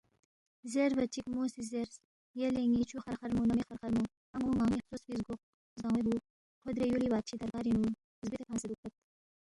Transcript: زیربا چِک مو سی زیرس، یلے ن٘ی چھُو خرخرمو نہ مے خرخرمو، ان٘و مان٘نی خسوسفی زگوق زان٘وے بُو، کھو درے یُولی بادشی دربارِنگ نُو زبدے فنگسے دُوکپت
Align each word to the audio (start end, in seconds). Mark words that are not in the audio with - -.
زیربا 0.71 1.03
چِک 1.13 1.25
مو 1.33 1.43
سی 1.53 1.61
زیرس، 1.71 1.95
یلے 2.39 2.63
ن٘ی 2.71 2.83
چھُو 2.89 2.97
خرخرمو 3.03 3.43
نہ 3.49 3.53
مے 3.57 3.63
خرخرمو، 3.67 4.03
ان٘و 4.33 4.51
مان٘نی 4.57 4.77
خسوسفی 4.85 5.13
زگوق 5.19 5.39
زان٘وے 5.79 6.01
بُو، 6.05 6.15
کھو 6.61 6.69
درے 6.75 6.85
یُولی 6.87 7.07
بادشی 7.11 7.35
دربارِنگ 7.39 7.79
نُو 7.81 7.89
زبدے 8.25 8.37
فنگسے 8.47 8.67
دُوکپت 8.69 8.93